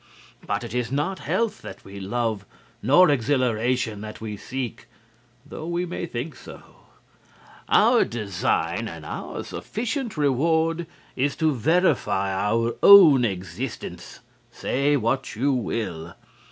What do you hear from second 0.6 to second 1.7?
it is not health